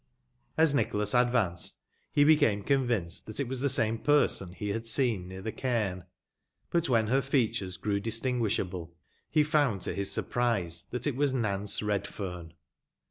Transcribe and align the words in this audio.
As 0.57 0.73
Nicbolas 0.73 1.13
advanced, 1.13 1.75
be 2.15 2.23
became 2.23 2.63
convinced 2.63 3.27
tbat 3.27 3.39
it 3.39 3.47
was 3.47 3.59
tbe 3.61 3.69
same 3.69 3.97
person 3.99 4.55
be 4.57 4.73
bad 4.73 4.87
seen 4.87 5.27
near 5.27 5.43
tbe 5.43 5.55
cadm; 5.57 6.05
but, 6.71 6.85
wben 6.85 7.07
ber 7.09 7.21
features 7.21 7.77
grew 7.77 8.01
distinguisbable, 8.01 8.89
be 9.31 9.43
found 9.43 9.81
to 9.81 9.93
bis 9.93 10.11
surprise 10.11 10.87
tbat 10.91 11.05
it 11.05 11.15
was 11.15 11.35
Nance 11.35 11.81
Eedfeme. 11.81 12.53